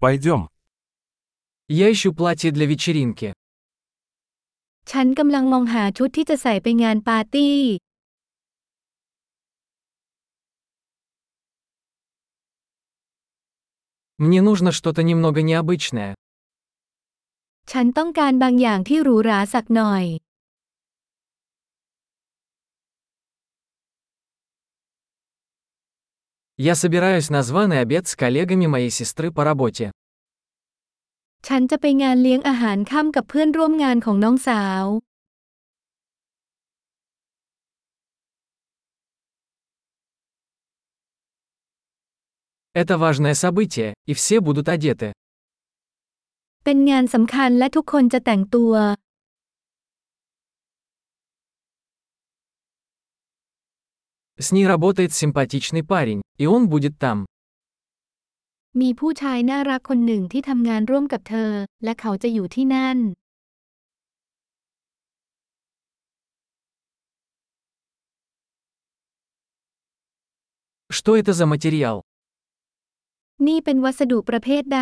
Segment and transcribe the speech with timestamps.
[0.00, 0.48] Пойдем.
[1.66, 3.32] Я ищу платье для вечеринки.
[4.90, 7.56] ฉันกำลังมองหาชุดที่จะใส่ไปงานปาร์ตี้
[14.24, 16.10] Мне нужно что-то немного необычное.
[17.70, 20.04] ฉันต้องการบางอย่างที่หรูหราสักหน่อย
[26.57, 29.91] Я собираюсь на званый обед с коллегами моей сестры по работе.
[31.47, 34.85] ฉันจะไปงานเลี้ยงอาหารค่ำกับเพื่อนร่วมงานของน้องสาว
[42.81, 45.09] Это важное событие, и все будут одеты.
[46.63, 48.73] เป็นงานสำคัญและทุกคนจะแต่งตัว
[54.45, 57.17] С ней работает симпатичный парень, и он будет там.
[58.81, 61.51] มีผู้ชายน่ารักคนหนึ่งที่ทำงานร่วมกับเธอ
[61.83, 62.97] และเขาจะอยู่ที่นั่น
[70.97, 71.95] Что это за материал?
[73.47, 74.81] นี่เป็นวัสดุประเภทใด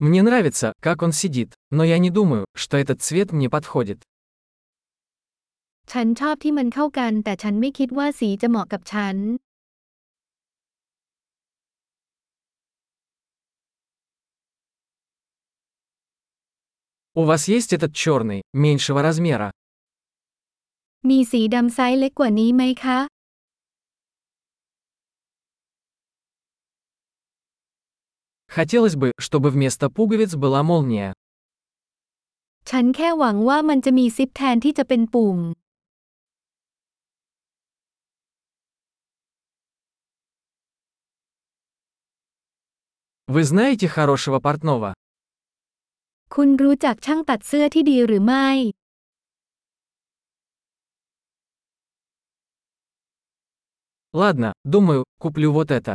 [0.00, 4.00] Мне нравится, как он сидит, но я не думаю, что этот цвет мне подходит.
[5.92, 9.16] ฉันชอบที่มันเข้ากัน แต่ฉันไม่คิดว่าสีจะเหมาะกับฉัน
[17.20, 19.48] У вас есть этот черный, меньшего размера?
[21.08, 22.98] มีสีดำไซส์เล็กกว่านี้ไหมคะ
[28.58, 31.10] Хотелось бы, чтобы вместо пуговиц была молния.
[32.70, 35.38] ฉันแค่หวังว่ามันจะมีซิปแทนที่จะเป็นปุ่ม
[43.34, 44.90] Вы знаете хорошего портного?
[46.34, 48.48] คุณรู้จักช่างตัดเสื้อที่ดีหรือไม่
[54.20, 55.94] Ладно, думаю, куплю вот это.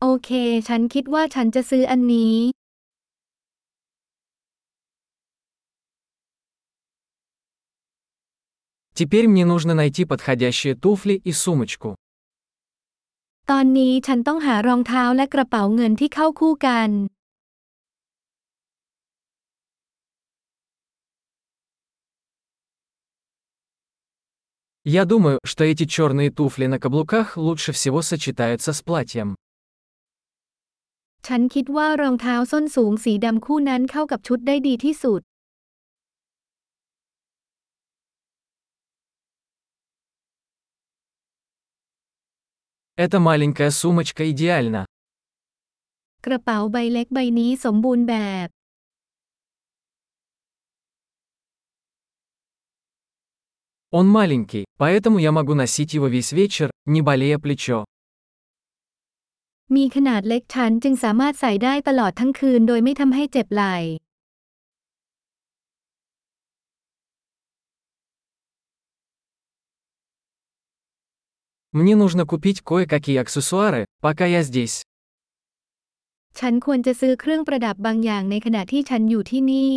[0.00, 0.30] โอเค
[0.68, 2.36] ฉันคิดว่าฉันจะซื้ออันนี้
[8.98, 11.90] Теперь мне нужно найти подходящие туфли и сумочку.
[13.50, 16.90] ตอนนี้ฉันต้องหารองเท้าและกระเป๋าเงินที่เข้าคู่กัน
[25.00, 29.28] Я думаю, что эти черные туфли на каблуках лучше всего сочетаются с платьем.
[31.26, 35.22] ฉันคิดว่ารองเท้าส้นสูงสีดำคู่นั้นเข้ากับชุดได้ดีที่สุด
[43.04, 44.82] Эта маленькая сумочка идеальна.
[46.26, 48.16] กระเป๋าใบเล็กใบนี้สมบูรณ์แบ
[48.46, 48.48] บ
[53.98, 57.84] Он маленький, поэтому я могу носить его весь вечер, не болея плечо.
[59.76, 63.76] มีขนาดเล็กฉันจึงสามารถใส่ได้ตลอดทั้งคืนโดยไม่ทำให้เจ็บไหล่
[71.78, 74.76] Мне нужно купить кое-какие аксессуары, пока я здесь.
[76.38, 79.74] ฉันควรจะซื้อเครื่องประดับบางอย่างในขณะที่ฉันอยู่ที่นี่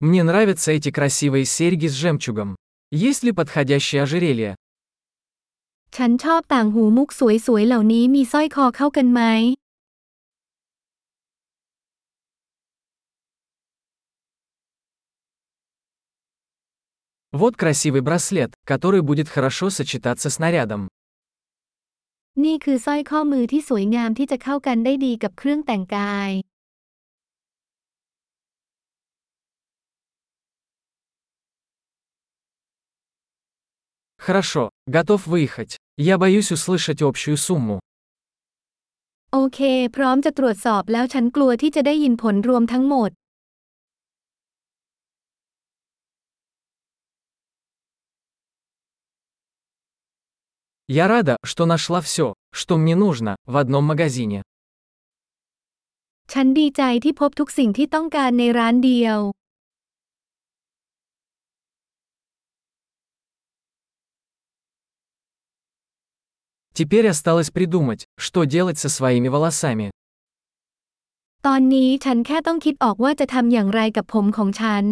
[0.00, 2.56] Мне нравятся эти красивые серьги с жемчугом.
[2.90, 4.56] Есть ли подходящее ожерелье?
[5.96, 9.20] ฉันชอบต่างหูมุกสวยๆเหล่านี้มีสร้อยคอเข้ากันไหม
[17.40, 20.82] Вот красивый браслет, который будет хорошо сочетаться с нарядом.
[22.44, 26.30] นี่คือสร้อยข้อมือที่สวยงามที่จะเข้ากันได้ดีกับเครื่องแต่งกาย
[34.28, 35.76] Хорошо, готов выехать.
[35.96, 37.78] Я боюсь услышать общую сумму.
[39.32, 39.60] โอเค
[39.96, 43.10] พร้อมจะตรวจสอบแล้วฉันกลัวที่จะได้ยินผลรวมทั้งหมด
[50.86, 54.40] Я рада, что нашла все, что мне нужно, в одном магазине.
[56.32, 59.18] ฉันดีใจที่พบทุกสิ่งที่ต้องการในร้านเดียว
[66.78, 69.88] Теперь осталось придумать, что делать со своими волосами.
[71.46, 74.84] ตอนนี้ฉันแค่ต้องคิดออกว่าจะทำอย่างไรกับผมของฉัน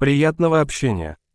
[0.00, 1.14] Приятного общения.